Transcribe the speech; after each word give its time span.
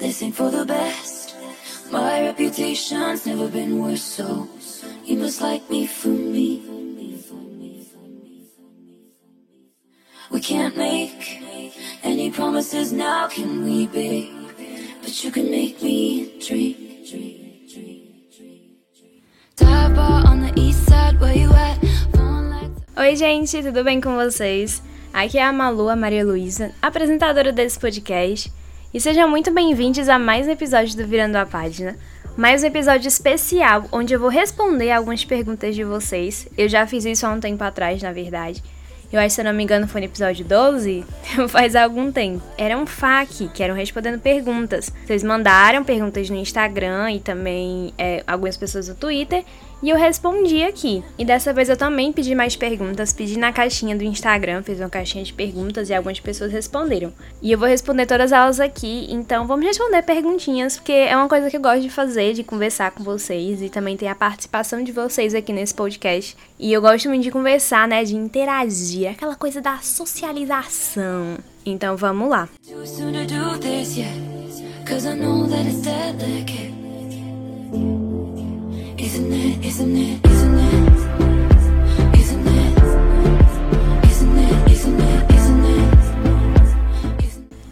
This 0.00 0.22
ain't 0.22 0.34
for 0.34 0.50
the 0.50 0.64
best. 0.64 1.36
My 1.92 2.22
reputation's 2.22 3.26
never 3.26 3.48
been 3.48 3.82
worse, 3.82 4.02
so 4.02 4.48
you 5.04 5.18
must 5.18 5.42
like 5.42 5.68
me 5.68 5.86
for 5.86 6.08
me. 6.08 6.62
We 10.30 10.40
can't 10.40 10.74
make 10.74 11.42
any 12.02 12.30
promises 12.30 12.92
now, 12.92 13.28
can 13.28 13.62
we, 13.62 13.88
babe? 13.88 14.32
But 15.02 15.22
you 15.22 15.30
can 15.30 15.50
make 15.50 15.82
me 15.82 16.32
dream. 16.40 16.76
Dive 19.56 19.94
bar 19.94 20.26
on 20.26 20.40
the 20.40 20.52
east 20.56 20.86
side, 20.88 21.20
where 21.20 21.36
you 21.36 21.52
at? 21.52 21.78
Oi, 22.96 23.16
gente, 23.16 23.62
tudo 23.62 23.84
bem 23.84 24.00
com 24.00 24.14
vocês? 24.14 24.82
Aqui 25.12 25.36
é 25.36 25.44
a 25.44 25.52
Malu, 25.52 25.90
a 25.90 25.96
Maria 25.96 26.24
Luísa, 26.24 26.72
apresentadora 26.80 27.52
desse 27.52 27.78
podcast. 27.78 28.50
E 28.92 29.00
sejam 29.00 29.30
muito 29.30 29.52
bem-vindos 29.52 30.08
a 30.08 30.18
mais 30.18 30.48
um 30.48 30.50
episódio 30.50 30.96
do 30.96 31.06
Virando 31.06 31.36
a 31.36 31.46
Página. 31.46 31.94
Mais 32.36 32.64
um 32.64 32.66
episódio 32.66 33.06
especial 33.06 33.84
onde 33.92 34.12
eu 34.12 34.18
vou 34.18 34.28
responder 34.28 34.90
algumas 34.90 35.24
perguntas 35.24 35.76
de 35.76 35.84
vocês. 35.84 36.48
Eu 36.58 36.68
já 36.68 36.84
fiz 36.88 37.04
isso 37.04 37.24
há 37.24 37.30
um 37.30 37.38
tempo 37.38 37.62
atrás, 37.62 38.02
na 38.02 38.12
verdade. 38.12 38.60
Eu 39.12 39.20
acho, 39.20 39.36
se 39.36 39.40
eu 39.40 39.44
não 39.44 39.52
me 39.52 39.62
engano, 39.62 39.86
foi 39.86 40.00
no 40.00 40.08
episódio 40.08 40.44
12, 40.44 41.04
faz 41.48 41.76
algum 41.76 42.10
tempo. 42.10 42.42
Era 42.58 42.76
um 42.76 42.84
FAQ, 42.84 43.50
que 43.54 43.62
eram 43.62 43.76
respondendo 43.76 44.20
perguntas. 44.20 44.92
Vocês 45.06 45.22
mandaram 45.22 45.84
perguntas 45.84 46.28
no 46.28 46.36
Instagram 46.36 47.12
e 47.12 47.20
também 47.20 47.94
é, 47.96 48.24
algumas 48.26 48.56
pessoas 48.56 48.88
no 48.88 48.96
Twitter. 48.96 49.44
E 49.82 49.88
eu 49.88 49.96
respondi 49.96 50.62
aqui. 50.62 51.02
E 51.18 51.24
dessa 51.24 51.52
vez 51.52 51.68
eu 51.68 51.76
também 51.76 52.12
pedi 52.12 52.34
mais 52.34 52.54
perguntas, 52.54 53.12
pedi 53.12 53.38
na 53.38 53.52
caixinha 53.52 53.96
do 53.96 54.04
Instagram, 54.04 54.62
fiz 54.62 54.78
uma 54.78 54.90
caixinha 54.90 55.24
de 55.24 55.32
perguntas 55.32 55.88
e 55.88 55.94
algumas 55.94 56.20
pessoas 56.20 56.52
responderam. 56.52 57.12
E 57.40 57.50
eu 57.50 57.58
vou 57.58 57.66
responder 57.68 58.06
todas 58.06 58.32
elas 58.32 58.60
aqui, 58.60 59.06
então 59.10 59.46
vamos 59.46 59.64
responder 59.64 60.02
perguntinhas, 60.02 60.76
porque 60.76 60.92
é 60.92 61.16
uma 61.16 61.28
coisa 61.28 61.48
que 61.48 61.56
eu 61.56 61.60
gosto 61.60 61.80
de 61.80 61.90
fazer, 61.90 62.34
de 62.34 62.44
conversar 62.44 62.90
com 62.90 63.02
vocês 63.02 63.62
e 63.62 63.70
também 63.70 63.96
tem 63.96 64.08
a 64.08 64.14
participação 64.14 64.84
de 64.84 64.92
vocês 64.92 65.34
aqui 65.34 65.52
nesse 65.52 65.74
podcast. 65.74 66.36
E 66.58 66.72
eu 66.72 66.80
gosto 66.82 67.08
muito 67.08 67.22
de 67.22 67.30
conversar, 67.30 67.88
né, 67.88 68.04
de 68.04 68.14
interagir, 68.14 69.10
aquela 69.10 69.34
coisa 69.34 69.60
da 69.60 69.78
socialização. 69.78 71.38
Então 71.64 71.96
vamos 71.96 72.28
lá. 72.28 72.48
Too 72.68 72.86
soon 72.86 73.12
to 73.12 73.26
do 73.26 73.58
this 73.58 73.96
yet. 73.96 74.40
Cause 74.86 75.06
I 75.06 75.14
know 75.14 75.46
that 75.46 75.66
it's 75.66 76.79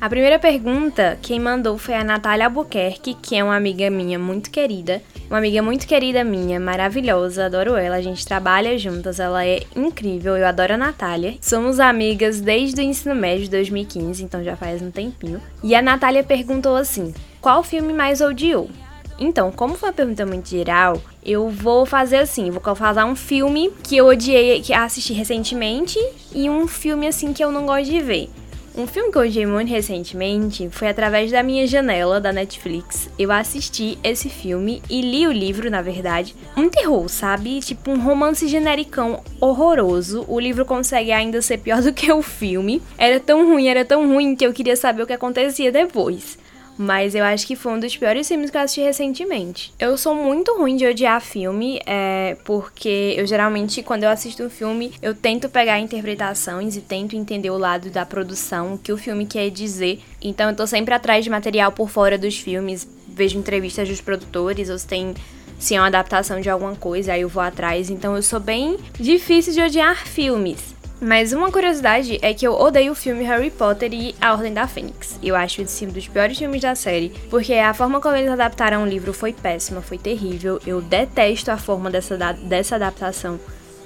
A 0.00 0.08
primeira 0.08 0.38
pergunta, 0.38 1.18
quem 1.20 1.40
mandou 1.40 1.76
foi 1.76 1.94
a 1.94 2.04
Natália 2.04 2.46
Albuquerque, 2.46 3.14
que 3.14 3.34
é 3.34 3.42
uma 3.42 3.56
amiga 3.56 3.90
minha 3.90 4.16
muito 4.16 4.48
querida. 4.48 5.02
Uma 5.28 5.38
amiga 5.38 5.60
muito 5.60 5.88
querida 5.88 6.22
minha, 6.22 6.60
maravilhosa, 6.60 7.46
adoro 7.46 7.74
ela. 7.74 7.96
A 7.96 8.00
gente 8.00 8.24
trabalha 8.24 8.78
juntas, 8.78 9.18
ela 9.18 9.44
é 9.44 9.64
incrível, 9.74 10.36
eu 10.36 10.46
adoro 10.46 10.74
a 10.74 10.78
Natália. 10.78 11.34
Somos 11.40 11.80
amigas 11.80 12.40
desde 12.40 12.80
o 12.80 12.84
ensino 12.84 13.14
médio 13.16 13.46
de 13.46 13.50
2015, 13.50 14.22
então 14.22 14.44
já 14.44 14.54
faz 14.54 14.80
um 14.80 14.90
tempinho. 14.92 15.42
E 15.64 15.74
a 15.74 15.82
Natália 15.82 16.22
perguntou 16.22 16.76
assim: 16.76 17.12
qual 17.40 17.64
filme 17.64 17.92
mais 17.92 18.20
odiou? 18.20 18.70
Então, 19.18 19.50
como 19.50 19.74
foi 19.74 19.88
uma 19.88 19.94
pergunta 19.94 20.24
muito 20.24 20.48
geral, 20.48 21.00
eu 21.24 21.48
vou 21.48 21.84
fazer 21.84 22.18
assim, 22.18 22.50
vou 22.50 22.74
falar 22.76 23.04
um 23.04 23.16
filme 23.16 23.72
que 23.82 23.96
eu 23.96 24.06
odiei, 24.06 24.60
que 24.60 24.72
assisti 24.72 25.12
recentemente, 25.12 25.98
e 26.32 26.48
um 26.48 26.68
filme 26.68 27.06
assim 27.06 27.32
que 27.32 27.42
eu 27.42 27.50
não 27.50 27.66
gosto 27.66 27.90
de 27.90 28.00
ver. 28.00 28.30
Um 28.78 28.86
filme 28.86 29.10
que 29.10 29.18
eu 29.18 29.22
odiei 29.22 29.44
muito 29.44 29.70
recentemente 29.70 30.68
foi 30.70 30.86
através 30.86 31.32
da 31.32 31.42
minha 31.42 31.66
janela 31.66 32.20
da 32.20 32.32
Netflix. 32.32 33.10
Eu 33.18 33.32
assisti 33.32 33.98
esse 34.04 34.28
filme 34.28 34.80
e 34.88 35.00
li 35.00 35.26
o 35.26 35.32
livro, 35.32 35.68
na 35.68 35.82
verdade. 35.82 36.36
Um 36.56 36.68
terror, 36.68 37.08
sabe? 37.08 37.58
Tipo 37.58 37.90
um 37.90 38.00
romance 38.00 38.46
genericão 38.46 39.20
horroroso. 39.40 40.24
O 40.28 40.38
livro 40.38 40.64
consegue 40.64 41.10
ainda 41.10 41.42
ser 41.42 41.58
pior 41.58 41.82
do 41.82 41.92
que 41.92 42.12
o 42.12 42.22
filme. 42.22 42.80
Era 42.96 43.18
tão 43.18 43.44
ruim, 43.50 43.66
era 43.66 43.84
tão 43.84 44.06
ruim 44.06 44.36
que 44.36 44.46
eu 44.46 44.52
queria 44.52 44.76
saber 44.76 45.02
o 45.02 45.06
que 45.08 45.12
acontecia 45.12 45.72
depois. 45.72 46.38
Mas 46.78 47.16
eu 47.16 47.24
acho 47.24 47.44
que 47.44 47.56
foi 47.56 47.72
um 47.72 47.80
dos 47.80 47.96
piores 47.96 48.28
filmes 48.28 48.50
que 48.50 48.56
eu 48.56 48.60
assisti 48.60 48.80
recentemente. 48.80 49.74
Eu 49.80 49.98
sou 49.98 50.14
muito 50.14 50.56
ruim 50.56 50.76
de 50.76 50.86
odiar 50.86 51.20
filme, 51.20 51.80
é, 51.84 52.36
porque 52.44 53.14
eu 53.16 53.26
geralmente, 53.26 53.82
quando 53.82 54.04
eu 54.04 54.10
assisto 54.10 54.44
um 54.44 54.48
filme, 54.48 54.92
eu 55.02 55.12
tento 55.12 55.48
pegar 55.48 55.80
interpretações 55.80 56.76
e 56.76 56.80
tento 56.80 57.16
entender 57.16 57.50
o 57.50 57.58
lado 57.58 57.90
da 57.90 58.06
produção, 58.06 58.74
o 58.74 58.78
que 58.78 58.92
o 58.92 58.96
filme 58.96 59.26
quer 59.26 59.50
dizer. 59.50 60.00
Então 60.22 60.50
eu 60.50 60.56
tô 60.56 60.66
sempre 60.66 60.94
atrás 60.94 61.24
de 61.24 61.30
material 61.30 61.72
por 61.72 61.90
fora 61.90 62.16
dos 62.16 62.38
filmes, 62.38 62.88
vejo 63.08 63.36
entrevistas 63.36 63.88
dos 63.88 64.00
produtores, 64.00 64.70
ou 64.70 64.78
se 64.78 64.86
tem 64.86 65.14
se 65.58 65.74
é 65.74 65.80
uma 65.80 65.88
adaptação 65.88 66.40
de 66.40 66.48
alguma 66.48 66.76
coisa, 66.76 67.12
aí 67.12 67.22
eu 67.22 67.28
vou 67.28 67.42
atrás. 67.42 67.90
Então 67.90 68.14
eu 68.14 68.22
sou 68.22 68.38
bem 68.38 68.78
difícil 68.98 69.52
de 69.52 69.60
odiar 69.60 70.06
filmes. 70.06 70.77
Mas 71.00 71.32
uma 71.32 71.52
curiosidade 71.52 72.18
é 72.20 72.34
que 72.34 72.46
eu 72.46 72.54
odeio 72.54 72.90
o 72.90 72.94
filme 72.94 73.22
Harry 73.22 73.50
Potter 73.50 73.92
e 73.92 74.16
A 74.20 74.32
Ordem 74.32 74.52
da 74.52 74.66
Fênix. 74.66 75.18
Eu 75.22 75.36
acho 75.36 75.62
esse 75.62 75.86
um 75.86 75.90
dos 75.90 76.08
piores 76.08 76.36
filmes 76.36 76.60
da 76.60 76.74
série, 76.74 77.10
porque 77.30 77.54
a 77.54 77.72
forma 77.72 78.00
como 78.00 78.16
eles 78.16 78.30
adaptaram 78.30 78.82
o 78.82 78.86
livro 78.86 79.12
foi 79.12 79.32
péssima, 79.32 79.80
foi 79.80 79.96
terrível. 79.96 80.60
Eu 80.66 80.80
detesto 80.80 81.52
a 81.52 81.56
forma 81.56 81.88
dessa, 81.88 82.16
dessa 82.16 82.74
adaptação. 82.74 83.38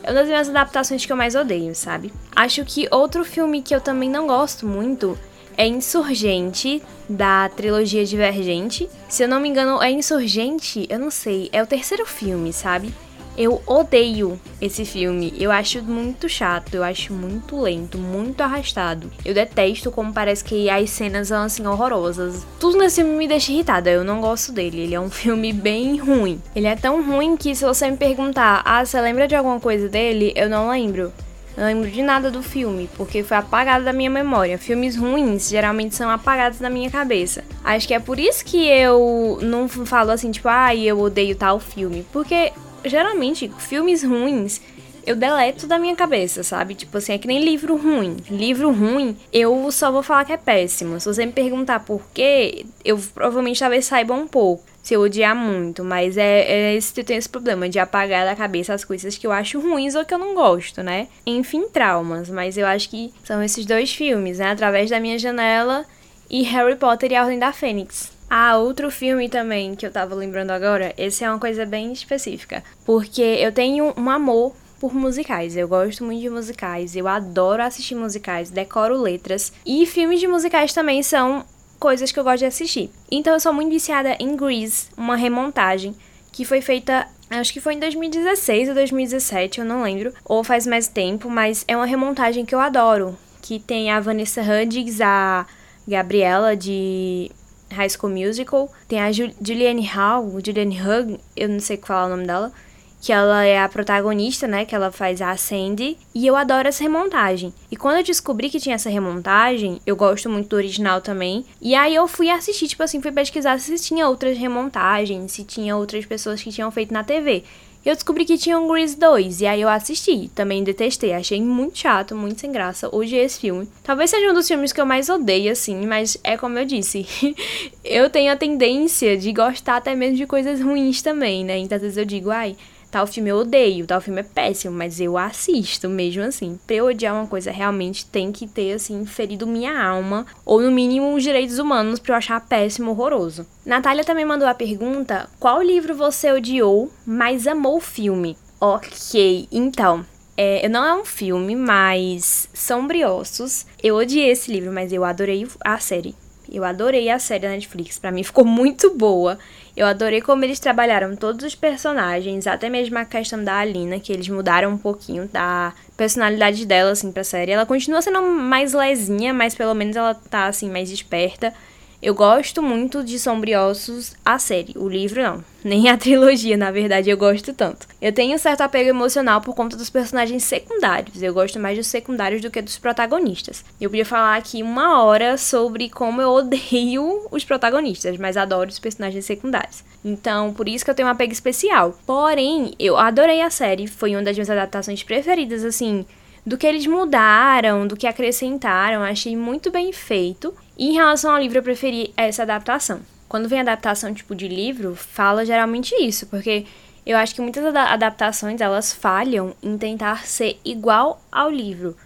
É 0.03 0.11
uma 0.11 0.21
das 0.21 0.27
minhas 0.27 0.49
adaptações 0.49 1.05
que 1.05 1.13
eu 1.13 1.17
mais 1.17 1.35
odeio, 1.35 1.75
sabe? 1.75 2.13
Acho 2.35 2.65
que 2.65 2.89
outro 2.91 3.25
filme 3.25 3.61
que 3.61 3.75
eu 3.75 3.81
também 3.81 4.09
não 4.09 4.27
gosto 4.27 4.67
muito 4.67 5.17
é 5.57 5.67
Insurgente, 5.67 6.83
da 7.09 7.49
trilogia 7.51 8.07
Divergente. 8.07 8.89
Se 9.09 9.23
eu 9.23 9.29
não 9.29 9.39
me 9.39 9.51
engano, 9.51 9.83
é 9.83 9.91
Insurgente, 9.91 10.87
eu 10.89 10.99
não 10.99 11.11
sei, 11.11 11.51
é 11.53 11.63
o 11.63 11.67
terceiro 11.67 12.07
filme, 12.07 12.55
sabe? 12.55 12.93
Eu 13.37 13.63
odeio 13.67 14.39
esse 14.61 14.85
filme. 14.85 15.33
Eu 15.39 15.51
acho 15.51 15.83
muito 15.83 16.29
chato, 16.29 16.75
eu 16.75 16.85
acho 16.85 17.13
muito 17.13 17.61
lento, 17.61 17.99
muito 17.99 18.41
arrastado. 18.43 19.11
Eu 19.25 19.35
detesto 19.35 19.91
como 19.91 20.13
parece 20.13 20.45
que 20.45 20.69
as 20.69 20.91
cenas 20.91 21.29
são 21.29 21.43
assim 21.43 21.67
horrorosas. 21.67 22.47
Tudo 22.61 22.79
nesse 22.79 23.03
filme 23.03 23.17
me 23.17 23.29
deixa 23.29 23.53
irritada. 23.53 23.91
Eu 23.91 24.05
não 24.05 24.21
gosto 24.21 24.53
dele. 24.53 24.81
Ele 24.81 24.95
é 24.95 25.01
um 25.01 25.11
filme 25.11 25.53
bem 25.53 25.97
ruim. 25.99 26.41
Ele 26.55 26.67
é 26.67 26.77
tão 26.77 27.03
ruim 27.05 27.37
que 27.37 27.55
se 27.55 27.65
você 27.65 27.91
me 27.91 27.97
perguntar, 27.97 28.63
ah, 28.65 28.85
você 28.85 29.01
lembra 29.01 29.27
de 29.27 29.35
alguma 29.35 29.59
coisa 29.61 29.89
dele? 29.89 30.33
Eu 30.37 30.49
não 30.49 30.69
lembro. 30.69 31.13
Eu 31.57 31.61
não 31.61 31.67
lembro 31.67 31.91
de 31.91 32.03
nada 32.03 32.31
do 32.31 32.43
filme, 32.43 32.89
porque 32.97 33.23
foi 33.23 33.37
apagado 33.37 33.85
da 33.85 33.93
minha 33.93 34.09
memória. 34.09 34.57
Filmes 34.57 34.97
ruins 34.97 35.51
geralmente 35.51 35.95
são 35.95 36.09
apagados 36.09 36.59
da 36.59 36.71
minha 36.71 36.91
cabeça. 36.91 37.45
Acho 37.63 37.87
que 37.87 37.95
é 37.95 38.01
por 38.01 38.19
isso 38.19 38.45
que 38.45 38.67
eu 38.67 39.39
não 39.43 39.69
falo 39.69 40.11
assim, 40.11 40.31
tipo, 40.31 40.49
ah, 40.49 40.75
eu 40.75 40.99
odeio 40.99 41.37
tal 41.37 41.61
filme. 41.61 42.07
Porque 42.11 42.53
geralmente, 42.85 43.51
filmes 43.59 44.03
ruins 44.03 44.61
eu 45.05 45.17
deleto 45.17 45.67
da 45.67 45.79
minha 45.79 45.97
cabeça, 45.97 46.43
sabe? 46.43 46.75
Tipo 46.75 46.99
assim, 46.99 47.13
é 47.13 47.19
que 47.19 47.27
nem 47.27 47.45
livro 47.45 47.77
ruim. 47.77 48.17
Livro 48.31 48.71
ruim, 48.71 49.17
eu 49.33 49.71
só 49.71 49.91
vou 49.91 50.03
falar 50.03 50.25
que 50.25 50.33
é 50.33 50.37
péssimo. 50.37 50.99
Se 51.01 51.07
você 51.07 51.27
me 51.27 51.33
perguntar 51.33 51.81
por 51.81 52.03
quê, 52.15 52.65
eu 52.85 52.99
provavelmente 53.13 53.61
talvez 53.61 53.85
saiba 53.85 54.15
um 54.15 54.27
pouco. 54.27 54.65
Se 54.83 54.95
eu 54.95 55.01
odiar 55.01 55.35
muito, 55.37 55.85
mas 55.85 56.17
é, 56.17 56.43
é 56.43 56.75
esse, 56.75 56.93
eu 56.99 57.05
tenho 57.05 57.19
esse 57.19 57.29
problema 57.29 57.69
de 57.69 57.79
apagar 57.79 58.27
da 58.27 58.35
cabeça 58.35 58.75
as 58.75 58.85
coisas 58.85 59.17
que 59.17 59.25
eu 59.25 59.31
acho 59.31 59.61
ruins 59.61 59.95
ou 59.95 60.05
que 60.05 60.13
eu 60.13 60.19
não 60.19 60.35
gosto, 60.35 60.83
né? 60.83 61.07
Enfim, 61.25 61.69
traumas, 61.69 62.29
mas 62.29 62.59
eu 62.59 62.67
acho 62.67 62.91
que 62.91 63.13
são 63.23 63.41
esses 63.43 63.65
dois 63.65 63.93
filmes, 63.93 64.39
né? 64.39 64.51
Através 64.51 64.91
da 64.91 64.99
minha 64.99 65.19
janela 65.19 65.85
e 66.29 66.43
Harry 66.43 66.75
Potter 66.75 67.13
e 67.13 67.15
a 67.15 67.23
Ordem 67.23 67.39
da 67.39 67.53
Fênix. 67.53 68.11
Ah, 68.35 68.57
outro 68.57 68.91
filme 68.91 69.29
também 69.29 69.75
que 69.75 69.85
eu 69.85 69.91
tava 69.91 70.15
lembrando 70.15 70.53
agora, 70.53 70.95
esse 70.97 71.23
é 71.23 71.29
uma 71.29 71.39
coisa 71.39 71.67
bem 71.67 71.93
específica. 71.93 72.65
Porque 72.83 73.21
eu 73.21 73.53
tenho 73.53 73.93
um 73.95 74.09
amor 74.09 74.55
por 74.81 74.95
musicais. 74.95 75.55
Eu 75.55 75.69
gosto 75.69 76.03
muito 76.03 76.23
de 76.23 76.31
musicais, 76.31 76.97
eu 76.97 77.07
adoro 77.07 77.63
assistir 77.63 77.95
musicais, 77.95 78.49
decoro 78.49 78.99
letras. 78.99 79.53
E 79.67 79.85
filmes 79.85 80.19
de 80.19 80.27
musicais 80.27 80.73
também 80.73 81.03
são 81.03 81.45
coisas 81.79 82.11
que 82.11 82.19
eu 82.19 82.25
gosto 82.25 82.39
de 82.39 82.47
assistir. 82.47 82.91
Então 83.11 83.35
eu 83.35 83.41
sou 83.41 83.53
muito 83.53 83.69
viciada 83.69 84.17
em 84.19 84.35
Grease, 84.35 84.87
uma 84.97 85.15
remontagem 85.15 85.95
que 86.33 86.47
foi 86.47 86.63
feita 86.63 87.07
Acho 87.29 87.53
que 87.53 87.61
foi 87.61 87.75
em 87.75 87.79
2016 87.79 88.71
ou 88.71 88.75
2017, 88.75 89.61
eu 89.61 89.67
não 89.67 89.83
lembro. 89.83 90.11
Ou 90.25 90.43
faz 90.43 90.67
mais 90.67 90.89
tempo, 90.89 91.29
mas 91.29 91.67
é 91.69 91.77
uma 91.77 91.85
remontagem 91.85 92.47
que 92.47 92.55
eu 92.55 92.61
adoro. 92.61 93.15
Que 93.43 93.61
tem 93.61 93.91
a 93.91 94.01
Vanessa 94.01 94.41
Hudgens, 94.41 95.03
a 95.03 95.47
Gabriela 95.87 96.57
de 96.57 97.31
High 97.73 97.91
School 97.91 98.13
Musical. 98.13 98.71
Tem 98.87 99.01
a 99.01 99.11
Julianne 99.13 99.87
Hall, 99.87 100.39
Julianne 100.45 100.81
Hug, 100.81 101.19
eu 101.37 101.49
não 101.49 101.61
sei 101.61 101.77
qual 101.77 101.87
falar 101.87 102.07
o 102.07 102.11
nome 102.11 102.27
dela. 102.27 102.53
Que 103.01 103.13
ela 103.13 103.45
é 103.45 103.61
a 103.61 103.69
protagonista, 103.69 104.47
né? 104.47 104.65
Que 104.65 104.77
ela 104.77 104.93
faz 104.93 105.21
a 105.21 105.37
Sandy. 105.37 105.99
E 106.15 106.25
eu 106.25 106.37
adoro 106.37 106.69
essa 106.69 106.85
remontagem. 106.85 107.53
E 107.69 107.77
quando 107.77 107.97
eu 107.97 108.05
descobri 108.05 108.49
que 108.49 108.61
tinha 108.61 108.77
essa 108.77 108.89
remontagem, 108.89 109.81
eu 109.85 109.97
gosto 109.97 110.31
muito 110.31 110.51
do 110.51 110.57
original 110.57 111.01
também. 111.01 111.45
E 111.61 111.75
aí 111.75 111.97
eu 111.97 112.07
fui 112.07 112.31
assistir, 112.31 112.69
tipo 112.69 112.83
assim, 112.85 113.03
fui 113.03 113.11
pesquisar 113.11 113.59
se 113.59 113.75
tinha 113.81 114.09
outras 114.09 114.39
remontagens, 114.39 115.33
se 115.33 115.43
tinha 115.43 115.77
outras 115.77 116.07
pessoas 116.07 116.41
que 116.41 116.53
tinham 116.53 116.71
feito 116.71 116.95
na 116.95 117.03
TV. 117.03 117.43
Eu 117.85 117.95
descobri 117.95 118.25
que 118.25 118.39
tinha 118.39 118.57
um 118.61 118.69
Grease 118.69 118.97
2, 118.97 119.41
e 119.41 119.47
aí 119.47 119.61
eu 119.61 119.69
assisti. 119.69 120.31
Também 120.37 120.63
detestei, 120.63 121.13
achei 121.13 121.43
muito 121.43 121.79
chato, 121.79 122.15
muito 122.15 122.41
sem 122.41 122.53
graça. 122.53 122.89
Hoje 122.95 123.17
esse 123.17 123.41
filme. 123.41 123.69
Talvez 123.83 124.09
seja 124.09 124.31
um 124.31 124.35
dos 124.35 124.47
filmes 124.47 124.73
que 124.73 124.81
eu 124.81 124.87
mais 124.87 125.09
odeio, 125.09 125.51
assim, 125.51 125.85
mas 125.85 126.17
é 126.23 126.37
como 126.37 126.57
eu 126.59 126.65
disse. 126.65 127.05
eu 127.85 128.09
tenho 128.09 128.33
a 128.33 128.37
tendência 128.37 129.17
de 129.17 129.33
gostar 129.33 129.79
até 129.79 129.97
mesmo 129.97 130.17
de 130.17 130.27
coisas 130.27 130.61
ruins 130.61 131.03
também, 131.03 131.45
né? 131.45 131.59
Então 131.59 131.75
às 131.75 131.83
vezes 131.83 131.97
eu 131.97 132.05
digo, 132.05 132.31
ai, 132.31 132.57
Tal 132.93 133.07
filme 133.07 133.31
eu 133.31 133.39
odeio, 133.39 133.87
tal 133.87 134.03
filme 134.03 134.21
é 134.21 134.23
péssimo, 134.23 134.77
mas 134.77 135.01
eu 135.01 135.17
assisto 135.17 135.89
mesmo 135.89 136.23
assim. 136.25 136.61
Pra 136.67 136.77
eu 136.77 136.85
odiar 136.85 137.15
uma 137.15 137.27
coisa, 137.27 137.51
realmente 137.51 138.05
tem 138.05 138.31
que 138.31 138.47
ter, 138.47 138.75
assim, 138.75 139.07
ferido 139.07 139.47
minha 139.47 139.83
alma, 139.83 140.27
ou 140.45 140.61
no 140.61 140.71
mínimo 140.71 141.15
os 141.15 141.23
direitos 141.23 141.59
humanos 141.59 141.99
pra 141.99 142.13
eu 142.13 142.19
achar 142.19 142.47
péssimo, 142.47 142.91
horroroso. 142.91 143.47
Natália 143.65 144.05
também 144.05 144.27
mandou 144.27 144.47
a 144.47 144.53
pergunta: 144.53 145.27
qual 145.41 145.63
livro 145.63 145.95
você 145.95 146.31
odiou, 146.31 146.93
mas 147.07 147.47
amou 147.47 147.79
o 147.79 147.81
filme? 147.81 148.37
Ok, 148.61 149.49
então. 149.51 150.05
É, 150.37 150.69
não 150.69 150.85
é 150.85 150.95
um 150.95 151.05
filme, 151.07 151.57
mas 151.57 152.47
Sombriossos. 152.53 153.65
Eu 153.83 153.97
odiei 153.97 154.31
esse 154.31 154.53
livro, 154.53 154.71
mas 154.71 154.93
eu 154.93 155.03
adorei 155.03 155.49
a 155.65 155.79
série. 155.79 156.15
Eu 156.53 156.65
adorei 156.65 157.09
a 157.09 157.19
série 157.19 157.41
da 157.41 157.49
Netflix, 157.49 157.99
para 157.99 158.13
mim 158.13 158.23
ficou 158.23 158.45
muito 158.45 158.95
boa. 158.95 159.39
Eu 159.75 159.87
adorei 159.87 160.21
como 160.21 160.45
eles 160.45 160.61
trabalharam 160.61 161.17
todos 161.17 161.45
os 161.47 161.55
personagens, 161.55 162.47
até 162.47 162.69
mesmo 162.69 162.99
a 162.99 163.07
questão 163.07 163.43
da 163.43 163.57
Alina, 163.57 163.99
que 163.99 164.13
eles 164.13 164.29
mudaram 164.29 164.71
um 164.71 164.79
pouquinho 164.79 165.27
da 165.29 165.73
personalidade 165.97 166.67
dela, 166.67 166.91
assim, 166.91 167.11
pra 167.11 167.25
série. 167.25 167.53
Ela 167.53 167.65
continua 167.65 168.03
sendo 168.03 168.21
mais 168.21 168.75
lezinha, 168.75 169.33
mas 169.33 169.55
pelo 169.55 169.75
menos 169.75 169.97
ela 169.97 170.15
tá, 170.15 170.47
assim, 170.47 170.69
mais 170.71 170.91
esperta. 170.91 171.55
Eu 172.03 172.17
gosto 172.17 172.61
muito 172.61 173.05
de 173.05 173.17
Sombriossos, 173.17 174.17
a 174.25 174.37
série. 174.37 174.75
O 174.77 174.89
livro 174.89 175.23
não. 175.23 175.45
Nem 175.63 175.89
a 175.89 175.97
trilogia, 175.97 176.57
na 176.57 176.73
verdade, 176.73 177.09
eu 177.09 177.17
gosto 177.17 177.53
tanto. 177.53 177.87
Eu 178.01 178.13
tenho 178.13 178.35
um 178.35 178.39
certo 178.39 178.63
apego 178.63 178.89
emocional 178.89 179.41
por 179.41 179.55
conta 179.55 179.77
dos 179.77 179.89
personagens 179.89 180.43
secundários. 180.43 181.23
Eu 181.23 181.33
gosto 181.33 181.61
mais 181.61 181.79
dos 181.79 181.87
secundários 181.87 182.43
do 182.43 182.51
que 182.51 182.61
dos 182.61 182.77
protagonistas. 182.77 183.65
Eu 183.81 183.89
podia 183.89 184.05
falar 184.05 184.37
aqui 184.37 184.65
uma 184.65 185.05
hora 185.05 185.39
sobre 185.39 185.89
como 185.89 186.21
eu 186.21 186.31
odeio 186.31 187.29
os 187.31 187.45
protagonistas, 187.45 188.17
mas 188.17 188.37
adoro 188.37 188.69
os 188.69 188.81
personagens 188.81 189.25
secundários. 189.25 189.85
Então, 190.05 190.53
por 190.53 190.69
isso 190.69 190.85
que 190.85 190.91
eu 190.91 190.97
tenho 190.97 191.07
um 191.07 191.13
apego 191.13 191.33
especial. 191.33 191.97
Porém, 192.05 192.75
eu 192.81 192.97
adorei 192.97 193.43
a 193.43 193.51
série. 193.51 193.87
Foi 193.87 194.11
uma 194.17 194.25
das 194.25 194.37
minhas 194.37 194.51
adaptações 194.51 195.05
preferidas, 195.05 195.65
assim 195.65 196.05
do 196.45 196.59
que 196.59 196.67
eles 196.67 196.87
mudaram, 196.87 197.87
do 197.87 197.97
que 197.97 198.07
acrescentaram, 198.07 199.03
achei 199.03 199.37
muito 199.37 199.71
bem 199.71 199.93
feito. 199.93 200.53
E 200.77 200.89
em 200.89 200.93
relação 200.95 201.33
ao 201.33 201.41
livro, 201.41 201.59
eu 201.59 201.63
preferi 201.63 202.13
essa 202.17 202.43
adaptação. 202.43 203.01
Quando 203.29 203.49
vem 203.49 203.61
adaptação 203.61 204.13
tipo 204.13 204.35
de 204.35 204.49
livro, 204.49 204.95
fala 204.95 205.45
geralmente 205.45 205.95
isso, 205.95 206.27
porque 206.27 206.67
eu 207.05 207.17
acho 207.17 207.35
que 207.35 207.41
muitas 207.41 207.65
adaptações 207.75 208.61
elas 208.61 208.93
falham 208.93 209.55
em 209.63 209.77
tentar 209.77 210.27
ser 210.27 210.61
igual 210.65 211.21
ao 211.31 211.51
livro. 211.51 211.97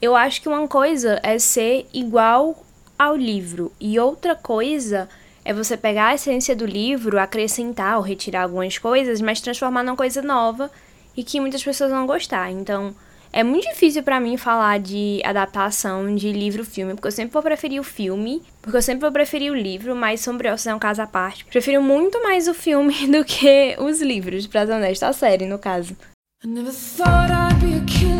Eu 0.00 0.14
acho 0.14 0.40
que 0.40 0.48
uma 0.48 0.66
coisa 0.68 1.20
é 1.22 1.38
ser 1.38 1.86
igual 1.92 2.64
ao 2.98 3.16
livro 3.16 3.72
e 3.80 3.98
outra 3.98 4.34
coisa 4.34 5.08
é 5.44 5.52
você 5.52 5.76
pegar 5.76 6.08
a 6.08 6.14
essência 6.14 6.56
do 6.56 6.66
livro, 6.66 7.20
acrescentar 7.20 7.96
ou 7.96 8.02
retirar 8.02 8.42
algumas 8.42 8.78
coisas, 8.78 9.20
mas 9.20 9.40
transformar 9.40 9.82
numa 9.82 9.96
coisa 9.96 10.20
nova 10.22 10.70
e 11.16 11.22
que 11.22 11.40
muitas 11.40 11.62
pessoas 11.62 11.90
vão 11.90 12.06
gostar. 12.06 12.50
Então, 12.50 12.94
é 13.32 13.42
muito 13.42 13.68
difícil 13.68 14.02
para 14.02 14.20
mim 14.20 14.36
falar 14.36 14.78
de 14.78 15.20
adaptação 15.24 16.14
de 16.14 16.32
livro-filme, 16.32 16.94
porque 16.94 17.08
eu 17.08 17.12
sempre 17.12 17.32
vou 17.32 17.42
preferir 17.42 17.80
o 17.80 17.84
filme, 17.84 18.42
porque 18.62 18.76
eu 18.76 18.82
sempre 18.82 19.02
vou 19.02 19.12
preferir 19.12 19.52
o 19.52 19.54
livro, 19.54 19.94
mas 19.94 20.20
Sombriossos 20.20 20.66
é 20.66 20.74
um 20.74 20.78
caso 20.78 21.02
à 21.02 21.06
parte. 21.06 21.44
Prefiro 21.44 21.82
muito 21.82 22.22
mais 22.22 22.48
o 22.48 22.54
filme 22.54 22.94
do 23.08 23.24
que 23.24 23.76
os 23.78 24.00
livros, 24.00 24.46
pra 24.46 24.66
ser 24.66 24.72
honesta, 24.72 25.08
a 25.08 25.12
série, 25.12 25.46
no 25.46 25.58
caso. 25.58 25.96
I 26.44 26.48
never 26.48 26.72
thought 26.72 27.30
I'd 27.30 27.58
be 27.60 27.76
a. 27.76 28.15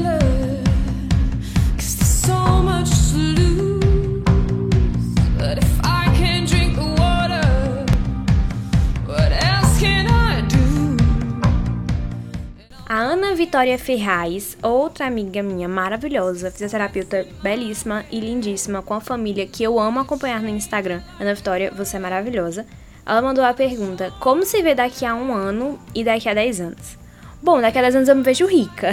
Vitória 13.57 13.79
Ferraz, 13.79 14.55
outra 14.63 15.07
amiga 15.07 15.43
minha 15.43 15.67
maravilhosa, 15.67 16.51
fisioterapeuta 16.51 17.27
belíssima 17.43 18.05
e 18.13 18.21
lindíssima, 18.21 18.83
com 18.83 18.93
a 18.93 19.01
família 19.01 19.47
que 19.47 19.65
eu 19.65 19.81
amo 19.81 19.99
acompanhar 19.99 20.43
no 20.43 20.51
Instagram. 20.51 21.01
Ana 21.19 21.33
Vitória, 21.33 21.73
você 21.75 21.97
é 21.97 21.99
maravilhosa. 21.99 22.67
Ela 23.07 23.23
mandou 23.23 23.43
a 23.43 23.55
pergunta: 23.55 24.13
Como 24.21 24.45
se 24.45 24.61
vê 24.61 24.75
daqui 24.75 25.07
a 25.07 25.15
um 25.15 25.33
ano 25.33 25.81
e 25.95 26.05
daqui 26.05 26.29
a 26.29 26.35
10 26.35 26.61
anos? 26.61 26.99
Bom, 27.43 27.59
daqui 27.59 27.79
a 27.79 27.81
10 27.81 27.97
anos 27.97 28.09
eu 28.11 28.17
me 28.17 28.23
vejo 28.23 28.45
rica. 28.45 28.91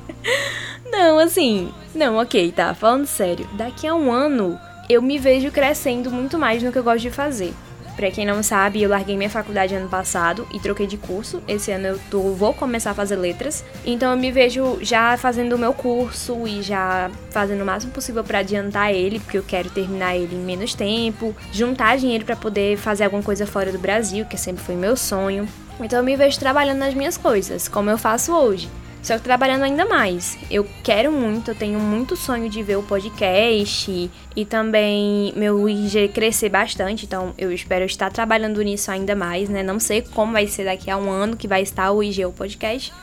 não, 0.90 1.18
assim. 1.18 1.70
Não, 1.94 2.16
ok, 2.16 2.52
tá. 2.52 2.72
Falando 2.72 3.04
sério. 3.04 3.46
Daqui 3.52 3.86
a 3.86 3.94
um 3.94 4.10
ano 4.10 4.58
eu 4.88 5.02
me 5.02 5.18
vejo 5.18 5.50
crescendo 5.50 6.10
muito 6.10 6.38
mais 6.38 6.62
no 6.62 6.72
que 6.72 6.78
eu 6.78 6.84
gosto 6.84 7.02
de 7.02 7.10
fazer. 7.10 7.52
Pra 7.96 8.10
quem 8.10 8.26
não 8.26 8.42
sabe, 8.42 8.82
eu 8.82 8.90
larguei 8.90 9.16
minha 9.16 9.30
faculdade 9.30 9.74
ano 9.74 9.88
passado 9.88 10.46
e 10.52 10.58
troquei 10.58 10.86
de 10.86 10.96
curso. 10.96 11.42
Esse 11.46 11.70
ano 11.70 11.86
eu 11.86 12.00
tô, 12.10 12.32
vou 12.32 12.52
começar 12.52 12.90
a 12.90 12.94
fazer 12.94 13.16
letras. 13.16 13.64
Então 13.84 14.10
eu 14.10 14.18
me 14.18 14.32
vejo 14.32 14.78
já 14.80 15.16
fazendo 15.16 15.54
o 15.54 15.58
meu 15.58 15.72
curso 15.72 16.46
e 16.46 16.62
já 16.62 17.10
fazendo 17.30 17.62
o 17.62 17.66
máximo 17.66 17.92
possível 17.92 18.24
para 18.24 18.40
adiantar 18.40 18.92
ele, 18.92 19.20
porque 19.20 19.38
eu 19.38 19.44
quero 19.44 19.70
terminar 19.70 20.16
ele 20.16 20.34
em 20.34 20.40
menos 20.40 20.74
tempo, 20.74 21.34
juntar 21.52 21.96
dinheiro 21.96 22.24
para 22.24 22.36
poder 22.36 22.76
fazer 22.76 23.04
alguma 23.04 23.22
coisa 23.22 23.46
fora 23.46 23.70
do 23.70 23.78
Brasil, 23.78 24.24
que 24.24 24.36
sempre 24.36 24.64
foi 24.64 24.74
meu 24.74 24.96
sonho. 24.96 25.48
Então 25.80 25.98
eu 25.98 26.04
me 26.04 26.16
vejo 26.16 26.38
trabalhando 26.38 26.78
nas 26.78 26.94
minhas 26.94 27.16
coisas, 27.16 27.68
como 27.68 27.90
eu 27.90 27.98
faço 27.98 28.32
hoje. 28.32 28.68
Só 29.04 29.18
que 29.18 29.22
trabalhando 29.22 29.64
ainda 29.64 29.84
mais. 29.84 30.38
Eu 30.50 30.66
quero 30.82 31.12
muito, 31.12 31.50
eu 31.50 31.54
tenho 31.54 31.78
muito 31.78 32.16
sonho 32.16 32.48
de 32.48 32.62
ver 32.62 32.76
o 32.76 32.82
podcast 32.82 34.10
e 34.34 34.44
também 34.46 35.30
meu 35.36 35.68
IG 35.68 36.08
crescer 36.08 36.48
bastante, 36.48 37.04
então 37.04 37.34
eu 37.36 37.52
espero 37.52 37.84
estar 37.84 38.10
trabalhando 38.10 38.62
nisso 38.62 38.90
ainda 38.90 39.14
mais, 39.14 39.50
né? 39.50 39.62
Não 39.62 39.78
sei 39.78 40.00
como 40.00 40.32
vai 40.32 40.46
ser 40.46 40.64
daqui 40.64 40.90
a 40.90 40.96
um 40.96 41.10
ano 41.10 41.36
que 41.36 41.46
vai 41.46 41.60
estar 41.60 41.92
o 41.92 42.02
IG, 42.02 42.24
o 42.24 42.32
podcast, 42.32 42.94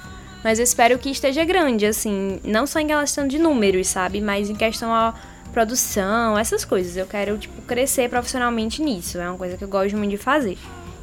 mas 0.43 0.57
eu 0.57 0.63
espero 0.63 0.97
que 0.97 1.11
esteja 1.11 1.45
grande, 1.45 1.85
assim, 1.85 2.39
não 2.43 2.65
só 2.65 2.79
em 2.79 2.87
questão 2.87 3.27
de 3.27 3.37
números, 3.37 3.87
sabe? 3.87 4.19
Mas 4.19 4.49
em 4.49 4.55
questão 4.55 4.91
a 4.91 5.13
produção, 5.53 6.35
essas 6.35 6.65
coisas. 6.65 6.97
Eu 6.97 7.05
quero, 7.05 7.37
tipo, 7.37 7.61
crescer 7.61 8.09
profissionalmente 8.09 8.81
nisso. 8.81 9.19
É 9.19 9.29
uma 9.29 9.37
coisa 9.37 9.55
que 9.55 9.63
eu 9.63 9.67
gosto 9.67 9.95
muito 9.95 10.09
de 10.09 10.17
fazer. 10.17 10.57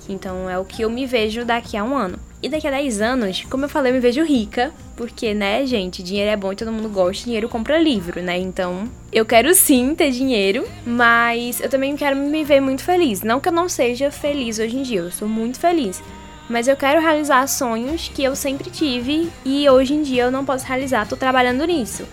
Então 0.08 0.50
é 0.50 0.58
o 0.58 0.64
que 0.64 0.82
eu 0.82 0.90
me 0.90 1.06
vejo 1.06 1.44
daqui 1.44 1.76
a 1.76 1.84
um 1.84 1.96
ano. 1.96 2.18
E 2.40 2.49
daqui 2.49 2.69
a 2.69 2.70
10 2.70 3.00
anos, 3.00 3.44
como 3.50 3.64
eu 3.64 3.69
falei, 3.69 3.90
eu 3.90 3.94
me 3.94 4.00
vejo 4.00 4.23
rica, 4.23 4.73
porque, 4.96 5.35
né, 5.35 5.67
gente, 5.67 6.05
dinheiro 6.05 6.31
é 6.31 6.37
bom 6.37 6.52
e 6.52 6.56
todo 6.56 6.70
mundo 6.70 6.88
gosta, 6.88 7.25
dinheiro 7.25 7.49
compra 7.49 7.79
livro, 7.79 8.23
né? 8.23 8.38
Então, 8.38 8.88
eu 9.12 9.26
quero 9.26 9.52
sim 9.55 9.93
ter 9.93 10.12
dinheiro, 10.12 10.64
mas 10.87 11.61
eu 11.61 11.69
também 11.69 11.96
quero 11.96 12.17
me 12.17 12.44
ver 12.44 12.61
muito 12.61 12.85
feliz. 12.85 13.23
Não 13.23 13.40
que 13.40 13.49
eu 13.49 13.52
não 13.52 13.69
seja 13.69 14.11
feliz 14.12 14.61
hoje 14.61 14.76
em 14.76 14.82
dia, 14.82 15.00
eu 15.00 15.10
sou 15.10 15.27
muito 15.27 15.58
feliz. 15.58 16.01
Mas 16.48 16.69
eu 16.69 16.77
quero 16.77 17.01
realizar 17.01 17.46
sonhos 17.48 18.08
que 18.08 18.22
eu 18.22 18.36
sempre 18.36 18.70
tive 18.70 19.29
e 19.44 19.69
hoje 19.69 19.94
em 19.94 20.03
dia 20.03 20.24
eu 20.24 20.31
não 20.31 20.44
posso 20.44 20.65
realizar, 20.65 21.08
tô 21.08 21.17
trabalhando 21.17 21.65
nisso. 21.65 22.06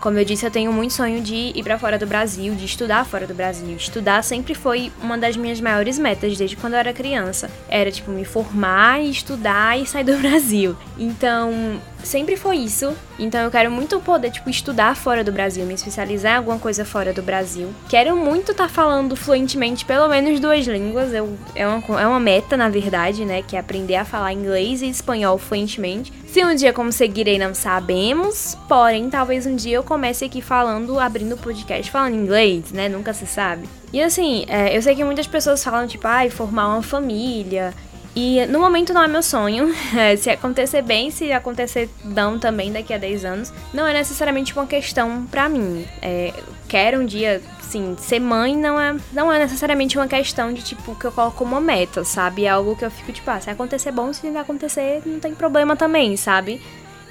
Como 0.00 0.18
eu 0.18 0.24
disse, 0.24 0.46
eu 0.46 0.50
tenho 0.50 0.72
muito 0.72 0.94
sonho 0.94 1.20
de 1.20 1.52
ir 1.54 1.62
para 1.62 1.78
fora 1.78 1.98
do 1.98 2.06
Brasil, 2.06 2.54
de 2.54 2.64
estudar 2.64 3.04
fora 3.04 3.26
do 3.26 3.34
Brasil. 3.34 3.76
Estudar 3.76 4.24
sempre 4.24 4.54
foi 4.54 4.90
uma 5.02 5.18
das 5.18 5.36
minhas 5.36 5.60
maiores 5.60 5.98
metas 5.98 6.38
desde 6.38 6.56
quando 6.56 6.72
eu 6.72 6.78
era 6.78 6.92
criança. 6.92 7.50
Era 7.68 7.90
tipo 7.90 8.10
me 8.10 8.24
formar, 8.24 9.02
estudar 9.02 9.78
e 9.78 9.86
sair 9.86 10.04
do 10.04 10.16
Brasil. 10.18 10.74
Então, 10.98 11.78
sempre 12.04 12.36
foi 12.36 12.56
isso. 12.56 12.94
Então 13.18 13.40
eu 13.42 13.50
quero 13.50 13.70
muito 13.70 14.00
poder, 14.00 14.30
tipo, 14.30 14.48
estudar 14.48 14.96
fora 14.96 15.22
do 15.22 15.32
Brasil, 15.32 15.64
me 15.64 15.74
especializar 15.74 16.34
em 16.34 16.36
alguma 16.38 16.58
coisa 16.58 16.84
fora 16.84 17.12
do 17.12 17.22
Brasil. 17.22 17.68
Quero 17.88 18.16
muito 18.16 18.52
estar 18.52 18.68
tá 18.68 18.68
falando 18.68 19.14
fluentemente 19.16 19.84
pelo 19.84 20.08
menos 20.08 20.40
duas 20.40 20.66
línguas. 20.66 21.12
Eu, 21.12 21.36
é, 21.54 21.66
uma, 21.66 22.00
é 22.00 22.06
uma 22.06 22.20
meta, 22.20 22.56
na 22.56 22.68
verdade, 22.68 23.24
né? 23.24 23.42
Que 23.42 23.56
é 23.56 23.58
aprender 23.58 23.96
a 23.96 24.04
falar 24.04 24.32
inglês 24.32 24.82
e 24.82 24.88
espanhol 24.88 25.38
fluentemente. 25.38 26.12
Se 26.26 26.44
um 26.44 26.54
dia 26.54 26.72
conseguirei, 26.72 27.38
não 27.38 27.54
sabemos. 27.54 28.56
Porém, 28.68 29.10
talvez 29.10 29.46
um 29.46 29.56
dia 29.56 29.76
eu 29.76 29.82
comece 29.82 30.24
aqui 30.24 30.40
falando, 30.40 30.98
abrindo 30.98 31.36
podcast 31.36 31.90
falando 31.90 32.14
inglês, 32.14 32.72
né? 32.72 32.88
Nunca 32.88 33.12
se 33.12 33.26
sabe. 33.26 33.68
E 33.92 34.00
assim, 34.00 34.44
é, 34.48 34.76
eu 34.76 34.80
sei 34.80 34.94
que 34.94 35.02
muitas 35.02 35.26
pessoas 35.26 35.62
falam, 35.62 35.86
tipo, 35.86 36.06
ai, 36.06 36.28
ah, 36.28 36.30
formar 36.30 36.68
uma 36.68 36.82
família. 36.82 37.74
E 38.14 38.44
no 38.46 38.58
momento 38.58 38.92
não 38.92 39.02
é 39.02 39.08
meu 39.08 39.22
sonho. 39.22 39.74
É, 39.96 40.16
se 40.16 40.30
acontecer 40.30 40.82
bem, 40.82 41.10
se 41.10 41.32
acontecer 41.32 41.90
não 42.04 42.38
também 42.38 42.72
daqui 42.72 42.94
a 42.94 42.98
10 42.98 43.24
anos, 43.24 43.52
não 43.74 43.86
é 43.86 43.92
necessariamente 43.92 44.52
uma 44.52 44.66
questão 44.66 45.26
pra 45.26 45.48
mim. 45.48 45.84
É, 46.00 46.32
quero 46.68 47.00
um 47.00 47.04
dia, 47.04 47.42
sim, 47.60 47.96
ser 47.98 48.20
mãe 48.20 48.56
não 48.56 48.80
é, 48.80 48.96
não 49.12 49.32
é 49.32 49.38
necessariamente 49.38 49.98
uma 49.98 50.06
questão 50.06 50.52
de 50.52 50.62
tipo 50.62 50.94
que 50.94 51.04
eu 51.04 51.12
coloco 51.12 51.42
uma 51.42 51.60
meta, 51.60 52.04
sabe? 52.04 52.44
É 52.44 52.48
algo 52.50 52.76
que 52.76 52.84
eu 52.84 52.90
fico 52.90 53.12
tipo, 53.12 53.28
ah, 53.30 53.40
se 53.40 53.50
acontecer 53.50 53.90
bom, 53.90 54.12
se 54.12 54.30
não 54.30 54.40
acontecer, 54.40 55.02
não 55.04 55.18
tem 55.18 55.34
problema 55.34 55.76
também, 55.76 56.16
sabe? 56.16 56.62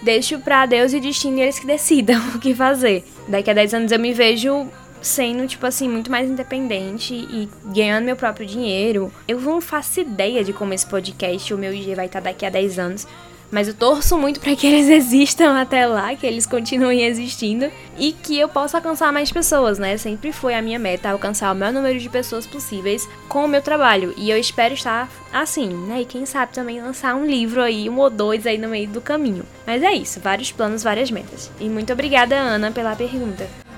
Deixo 0.01 0.39
pra 0.39 0.65
Deus 0.65 0.93
e 0.93 0.99
destino 0.99 1.39
eles 1.39 1.59
que 1.59 1.67
decidam 1.67 2.21
o 2.33 2.39
que 2.39 2.55
fazer. 2.55 3.03
Daqui 3.27 3.51
a 3.51 3.53
10 3.53 3.73
anos 3.73 3.91
eu 3.91 3.99
me 3.99 4.13
vejo 4.13 4.67
sendo, 5.01 5.47
tipo 5.47 5.65
assim, 5.65 5.87
muito 5.87 6.11
mais 6.11 6.29
independente 6.29 7.13
e 7.13 7.49
ganhando 7.65 8.05
meu 8.05 8.15
próprio 8.15 8.45
dinheiro. 8.45 9.11
Eu 9.27 9.39
não 9.39 9.61
faço 9.61 9.99
ideia 9.99 10.43
de 10.43 10.53
como 10.53 10.73
esse 10.73 10.85
podcast, 10.85 11.53
o 11.53 11.57
meu 11.57 11.73
IG 11.73 11.95
vai 11.95 12.05
estar 12.05 12.19
daqui 12.19 12.45
a 12.45 12.49
10 12.49 12.79
anos. 12.79 13.07
Mas 13.51 13.67
eu 13.67 13.73
torço 13.73 14.17
muito 14.17 14.39
para 14.39 14.55
que 14.55 14.67
eles 14.67 14.87
existam 14.89 15.59
até 15.59 15.85
lá, 15.85 16.15
que 16.15 16.25
eles 16.25 16.45
continuem 16.45 17.01
existindo 17.01 17.71
e 17.97 18.11
que 18.11 18.37
eu 18.37 18.47
possa 18.47 18.77
alcançar 18.77 19.11
mais 19.11 19.31
pessoas, 19.31 19.79
né? 19.79 19.97
Sempre 19.97 20.31
foi 20.31 20.53
a 20.53 20.61
minha 20.61 20.77
meta 20.77 21.09
alcançar 21.09 21.51
o 21.51 21.55
maior 21.55 21.73
número 21.73 21.99
de 21.99 22.09
pessoas 22.09 22.45
possíveis 22.45 23.09
com 23.27 23.45
o 23.45 23.47
meu 23.47 23.61
trabalho. 23.61 24.13
E 24.17 24.29
eu 24.29 24.37
espero 24.37 24.73
estar 24.73 25.09
assim, 25.33 25.69
né? 25.69 26.01
E 26.01 26.05
quem 26.05 26.25
sabe 26.25 26.53
também 26.53 26.81
lançar 26.81 27.15
um 27.15 27.25
livro 27.25 27.61
aí, 27.61 27.89
um 27.89 27.97
ou 27.97 28.09
dois 28.09 28.45
aí 28.45 28.57
no 28.57 28.69
meio 28.69 28.87
do 28.87 29.01
caminho. 29.01 29.43
Mas 29.65 29.81
é 29.81 29.93
isso, 29.93 30.19
vários 30.19 30.51
planos, 30.51 30.83
várias 30.83 31.09
metas. 31.09 31.49
E 31.59 31.67
muito 31.67 31.91
obrigada, 31.91 32.35
Ana, 32.35 32.71
pela 32.71 32.95
pergunta. 32.95 33.68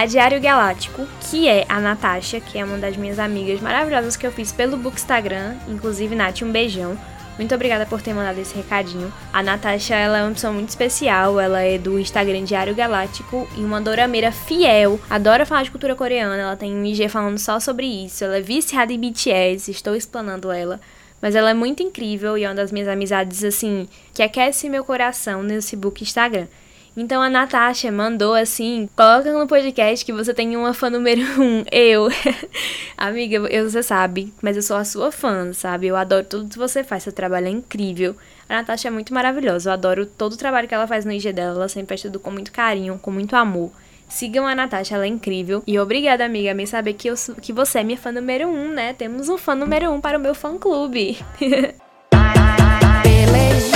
A 0.00 0.06
Diário 0.06 0.40
Galáctico, 0.40 1.06
que 1.28 1.46
é 1.46 1.66
a 1.68 1.78
Natasha, 1.78 2.40
que 2.40 2.56
é 2.56 2.64
uma 2.64 2.78
das 2.78 2.96
minhas 2.96 3.18
amigas 3.18 3.60
maravilhosas 3.60 4.16
que 4.16 4.26
eu 4.26 4.32
fiz 4.32 4.50
pelo 4.50 4.78
Bookstagram. 4.78 5.56
Inclusive, 5.68 6.14
Nath, 6.14 6.40
um 6.40 6.50
beijão. 6.50 6.98
Muito 7.36 7.54
obrigada 7.54 7.84
por 7.84 8.00
ter 8.00 8.14
mandado 8.14 8.38
esse 8.38 8.56
recadinho. 8.56 9.12
A 9.30 9.42
Natasha, 9.42 9.94
ela 9.94 10.16
é 10.16 10.22
uma 10.22 10.32
pessoa 10.32 10.54
muito 10.54 10.70
especial, 10.70 11.38
ela 11.38 11.60
é 11.60 11.76
do 11.76 11.98
Instagram 11.98 12.44
Diário 12.44 12.74
Galáctico 12.74 13.46
e 13.58 13.60
uma 13.60 13.78
dorameira 13.78 14.32
fiel, 14.32 14.98
adora 15.10 15.44
falar 15.44 15.64
de 15.64 15.70
cultura 15.70 15.94
coreana, 15.94 16.34
ela 16.34 16.56
tem 16.56 16.74
um 16.74 16.82
IG 16.82 17.06
falando 17.10 17.38
só 17.38 17.60
sobre 17.60 17.84
isso, 17.84 18.24
ela 18.24 18.38
é 18.38 18.40
viciada 18.40 18.94
em 18.94 18.98
BTS, 18.98 19.70
estou 19.70 19.94
explanando 19.94 20.50
ela. 20.50 20.80
Mas 21.20 21.34
ela 21.34 21.50
é 21.50 21.54
muito 21.54 21.82
incrível 21.82 22.38
e 22.38 22.44
é 22.44 22.48
uma 22.48 22.54
das 22.54 22.72
minhas 22.72 22.88
amizades, 22.88 23.44
assim, 23.44 23.86
que 24.14 24.22
aquece 24.22 24.66
meu 24.70 24.82
coração 24.82 25.42
nesse 25.42 25.76
book 25.76 26.02
Instagram. 26.02 26.46
Então 27.00 27.22
a 27.22 27.30
Natasha 27.30 27.90
mandou 27.90 28.34
assim: 28.34 28.86
coloca 28.94 29.32
no 29.32 29.46
podcast 29.46 30.04
que 30.04 30.12
você 30.12 30.34
tem 30.34 30.54
uma 30.54 30.74
fã 30.74 30.90
número 30.90 31.22
um, 31.40 31.64
eu. 31.72 32.08
Amiga, 32.94 33.36
eu, 33.48 33.70
você 33.70 33.82
sabe, 33.82 34.34
mas 34.42 34.54
eu 34.54 34.62
sou 34.62 34.76
a 34.76 34.84
sua 34.84 35.10
fã, 35.10 35.50
sabe? 35.54 35.86
Eu 35.86 35.96
adoro 35.96 36.26
tudo 36.26 36.50
que 36.50 36.58
você 36.58 36.84
faz, 36.84 37.04
seu 37.04 37.12
trabalho 37.12 37.46
é 37.46 37.50
incrível. 37.50 38.14
A 38.46 38.56
Natasha 38.56 38.88
é 38.88 38.90
muito 38.90 39.14
maravilhosa, 39.14 39.70
eu 39.70 39.72
adoro 39.72 40.04
todo 40.04 40.34
o 40.34 40.36
trabalho 40.36 40.68
que 40.68 40.74
ela 40.74 40.86
faz 40.86 41.06
no 41.06 41.12
IG 41.12 41.32
dela, 41.32 41.56
ela 41.56 41.68
sempre 41.70 41.88
faz 41.88 42.02
tudo 42.02 42.20
com 42.20 42.30
muito 42.30 42.52
carinho, 42.52 42.98
com 43.00 43.10
muito 43.10 43.34
amor. 43.34 43.72
Sigam 44.06 44.46
a 44.46 44.54
Natasha, 44.54 44.96
ela 44.96 45.06
é 45.06 45.08
incrível. 45.08 45.62
E 45.66 45.78
obrigada, 45.78 46.26
amiga, 46.26 46.52
me 46.52 46.66
saber 46.66 46.92
que, 46.92 47.08
eu, 47.08 47.14
que 47.40 47.50
você 47.50 47.78
é 47.78 47.82
minha 47.82 47.96
fã 47.96 48.12
número 48.12 48.46
um, 48.46 48.68
né? 48.68 48.92
Temos 48.92 49.30
um 49.30 49.38
fã 49.38 49.54
número 49.54 49.90
um 49.90 50.02
para 50.02 50.18
o 50.18 50.20
meu 50.20 50.34
fã 50.34 50.58
clube. 50.58 51.16
Pelejei, 53.02 53.69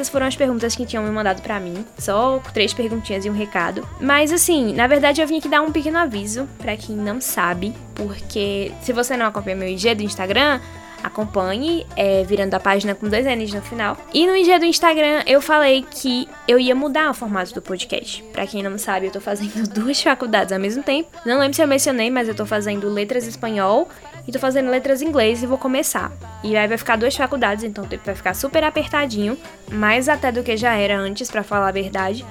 Essas 0.00 0.08
foram 0.08 0.26
as 0.26 0.34
perguntas 0.34 0.74
que 0.74 0.86
tinham 0.86 1.04
me 1.04 1.10
mandado 1.10 1.42
pra 1.42 1.60
mim. 1.60 1.84
Só 1.98 2.40
três 2.54 2.72
perguntinhas 2.72 3.26
e 3.26 3.28
um 3.28 3.34
recado. 3.34 3.86
Mas 4.00 4.32
assim, 4.32 4.72
na 4.72 4.86
verdade 4.86 5.20
eu 5.20 5.26
vim 5.26 5.36
aqui 5.36 5.46
dar 5.48 5.60
um 5.60 5.70
pequeno 5.70 5.98
aviso 5.98 6.48
pra 6.56 6.74
quem 6.74 6.96
não 6.96 7.20
sabe, 7.20 7.74
porque 7.94 8.72
se 8.80 8.94
você 8.94 9.14
não 9.14 9.26
acompanha 9.26 9.56
meu 9.56 9.68
IG 9.68 9.94
do 9.96 10.02
Instagram, 10.02 10.58
acompanhe, 11.02 11.86
é, 11.94 12.24
virando 12.24 12.54
a 12.54 12.60
página 12.60 12.94
com 12.94 13.10
dois 13.10 13.26
N's 13.26 13.52
no 13.52 13.60
final. 13.60 13.94
E 14.14 14.26
no 14.26 14.34
IG 14.34 14.58
do 14.58 14.64
Instagram 14.64 15.22
eu 15.26 15.42
falei 15.42 15.84
que 15.90 16.26
eu 16.48 16.58
ia 16.58 16.74
mudar 16.74 17.10
o 17.10 17.14
formato 17.14 17.52
do 17.52 17.60
podcast. 17.60 18.22
Pra 18.32 18.46
quem 18.46 18.62
não 18.62 18.78
sabe, 18.78 19.08
eu 19.08 19.12
tô 19.12 19.20
fazendo 19.20 19.68
duas 19.68 20.00
faculdades 20.00 20.50
ao 20.50 20.58
mesmo 20.58 20.82
tempo. 20.82 21.10
Não 21.26 21.38
lembro 21.38 21.54
se 21.54 21.62
eu 21.62 21.68
mencionei, 21.68 22.10
mas 22.10 22.26
eu 22.26 22.34
tô 22.34 22.46
fazendo 22.46 22.88
letras 22.88 23.26
espanhol 23.26 23.86
e 24.26 24.32
tô 24.32 24.38
fazendo 24.38 24.70
letras 24.70 25.02
em 25.02 25.06
inglês 25.06 25.42
e 25.42 25.46
vou 25.46 25.58
começar. 25.58 26.12
E 26.42 26.56
aí 26.56 26.66
vai 26.66 26.78
ficar 26.78 26.96
duas 26.96 27.16
faculdades, 27.16 27.64
então 27.64 27.84
o 27.84 27.86
tempo 27.86 28.04
vai 28.04 28.14
ficar 28.14 28.34
super 28.34 28.64
apertadinho, 28.64 29.36
mais 29.70 30.08
até 30.08 30.30
do 30.32 30.42
que 30.42 30.56
já 30.56 30.74
era 30.74 30.98
antes, 30.98 31.30
pra 31.30 31.42
falar 31.42 31.68
a 31.68 31.72
verdade. 31.72 32.24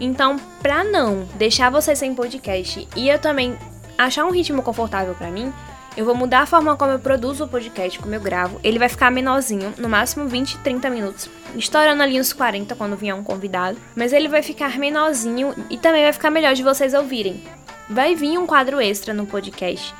Então, 0.00 0.38
pra 0.60 0.84
não 0.84 1.28
deixar 1.34 1.70
você 1.70 1.94
sem 1.94 2.14
podcast 2.14 2.86
e 2.96 3.08
eu 3.08 3.18
também 3.18 3.56
achar 3.96 4.24
um 4.24 4.30
ritmo 4.30 4.62
confortável 4.62 5.14
pra 5.14 5.30
mim, 5.30 5.52
eu 5.96 6.04
vou 6.04 6.14
mudar 6.14 6.40
a 6.40 6.46
forma 6.46 6.76
como 6.76 6.90
eu 6.90 6.98
produzo 6.98 7.44
o 7.44 7.48
podcast, 7.48 8.00
como 8.00 8.14
eu 8.14 8.20
gravo. 8.20 8.58
Ele 8.64 8.80
vai 8.80 8.88
ficar 8.88 9.12
menorzinho, 9.12 9.72
no 9.78 9.88
máximo 9.88 10.26
20, 10.26 10.58
30 10.58 10.90
minutos. 10.90 11.30
Estourando 11.54 12.02
ali 12.02 12.18
uns 12.18 12.32
40 12.32 12.74
quando 12.74 12.96
vier 12.96 13.14
um 13.14 13.22
convidado. 13.22 13.78
Mas 13.94 14.12
ele 14.12 14.26
vai 14.26 14.42
ficar 14.42 14.76
menorzinho 14.76 15.54
e 15.70 15.78
também 15.78 16.02
vai 16.02 16.12
ficar 16.12 16.30
melhor 16.30 16.54
de 16.54 16.64
vocês 16.64 16.94
ouvirem. 16.94 17.40
Vai 17.88 18.16
vir 18.16 18.36
um 18.38 18.46
quadro 18.46 18.80
extra 18.80 19.14
no 19.14 19.24
podcast. 19.24 19.94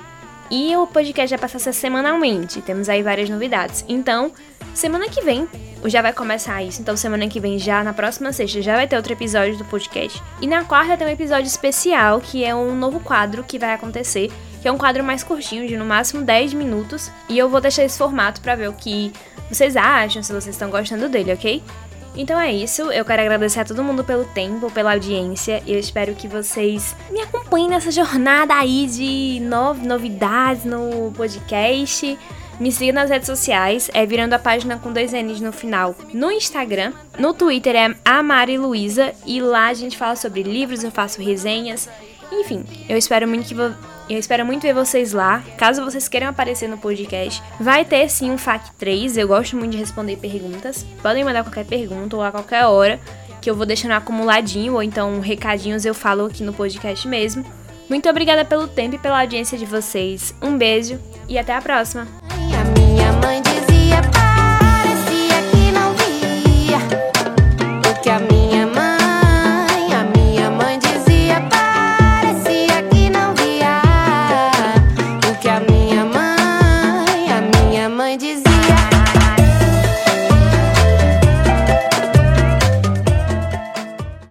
E 0.50 0.76
o 0.76 0.86
podcast 0.86 1.34
vai 1.34 1.40
passar 1.40 1.56
a 1.56 1.60
ser 1.60 1.72
semanalmente. 1.72 2.60
Temos 2.62 2.88
aí 2.88 3.02
várias 3.02 3.28
novidades. 3.28 3.84
Então, 3.88 4.32
semana 4.74 5.08
que 5.08 5.22
vem 5.22 5.48
já 5.86 6.00
vai 6.00 6.12
começar 6.12 6.62
isso. 6.62 6.80
Então, 6.80 6.96
semana 6.96 7.28
que 7.28 7.40
vem, 7.40 7.58
já 7.58 7.82
na 7.84 7.92
próxima 7.92 8.32
sexta, 8.32 8.62
já 8.62 8.74
vai 8.76 8.86
ter 8.86 8.96
outro 8.96 9.12
episódio 9.12 9.56
do 9.56 9.64
podcast. 9.64 10.22
E 10.40 10.46
na 10.46 10.64
quarta 10.64 10.96
tem 10.96 11.06
um 11.06 11.10
episódio 11.10 11.46
especial, 11.46 12.20
que 12.20 12.44
é 12.44 12.54
um 12.54 12.74
novo 12.74 13.00
quadro 13.00 13.44
que 13.44 13.58
vai 13.58 13.74
acontecer. 13.74 14.32
Que 14.62 14.68
é 14.68 14.72
um 14.72 14.78
quadro 14.78 15.04
mais 15.04 15.22
curtinho, 15.22 15.68
de 15.68 15.76
no 15.76 15.84
máximo 15.84 16.22
10 16.22 16.54
minutos. 16.54 17.10
E 17.28 17.36
eu 17.36 17.48
vou 17.48 17.60
deixar 17.60 17.84
esse 17.84 17.98
formato 17.98 18.40
pra 18.40 18.54
ver 18.54 18.68
o 18.68 18.72
que 18.72 19.12
vocês 19.50 19.76
acham, 19.76 20.22
se 20.22 20.32
vocês 20.32 20.54
estão 20.54 20.70
gostando 20.70 21.08
dele, 21.08 21.32
ok? 21.32 21.62
Então 22.16 22.40
é 22.40 22.52
isso, 22.52 22.83
eu 22.92 23.04
quero 23.04 23.23
agradecer 23.23 23.61
a 23.61 23.64
todo 23.64 23.83
mundo 23.83 24.04
pelo 24.04 24.25
tempo, 24.25 24.71
pela 24.71 24.92
audiência, 24.92 25.61
e 25.66 25.73
eu 25.73 25.78
espero 25.80 26.14
que 26.14 26.28
vocês 26.28 26.94
me 27.11 27.21
acompanhem 27.21 27.68
nessa 27.68 27.90
jornada 27.90 28.54
aí 28.54 28.87
de 28.87 29.40
no- 29.42 29.75
novidades 29.75 30.64
no 30.64 31.12
podcast. 31.16 32.16
Me 32.61 32.71
siga 32.71 32.92
nas 32.92 33.11
redes 33.11 33.26
sociais, 33.26 33.90
é 33.92 34.06
virando 34.06 34.33
a 34.35 34.38
página 34.38 34.78
com 34.78 34.92
dois 34.92 35.12
N's 35.12 35.40
no 35.40 35.52
final 35.52 35.92
no 36.12 36.30
Instagram. 36.30 36.92
No 37.18 37.35
Twitter 37.35 37.75
é 37.75 37.92
a 38.04 38.23
Luiza, 38.56 39.12
e 39.26 39.40
lá 39.40 39.66
a 39.66 39.75
gente 39.75 39.97
fala 39.99 40.14
sobre 40.14 40.44
livros, 40.44 40.85
eu 40.85 40.92
faço 40.92 41.21
resenhas. 41.21 41.88
Enfim, 42.30 42.64
eu 42.88 42.97
espero 42.97 43.26
muito 43.26 43.49
que 43.49 43.54
vo- 43.56 43.75
eu 44.08 44.18
espero 44.18 44.44
muito 44.44 44.62
ver 44.62 44.75
vocês 44.75 45.12
lá. 45.12 45.42
Caso 45.56 45.84
vocês 45.84 46.08
queiram 46.08 46.28
aparecer 46.28 46.68
no 46.68 46.78
podcast, 46.78 47.42
vai 47.58 47.84
ter 47.84 48.08
sim 48.08 48.30
um 48.30 48.38
FAQ 48.38 48.70
3. 48.78 49.16
Eu 49.16 49.28
gosto 49.28 49.56
muito 49.56 49.73
de 49.73 49.78
responder 49.78 50.16
perguntas. 50.16 50.84
Podem 51.02 51.25
mandar 51.25 51.42
qualquer 51.42 51.64
pergunta 51.64 52.16
ou 52.16 52.23
a 52.23 52.30
qualquer 52.30 52.66
hora, 52.66 53.00
que 53.40 53.49
eu 53.49 53.54
vou 53.54 53.66
deixando 53.66 53.92
acumuladinho 53.92 54.75
ou 54.75 54.82
então 54.82 55.20
recadinhos 55.20 55.84
eu 55.84 55.94
falo 55.94 56.26
aqui 56.26 56.42
no 56.42 56.52
podcast 56.52 57.06
mesmo. 57.08 57.44
Muito 57.88 58.08
obrigada 58.08 58.44
pelo 58.44 58.66
tempo 58.66 58.96
e 58.96 58.99
pela 58.99 59.20
audiência 59.20 59.58
de 59.58 59.66
vocês. 59.66 60.34
Um 60.42 60.56
beijo 60.56 60.99
e 61.28 61.38
até 61.38 61.54
a 61.54 61.61
próxima. 61.61 62.06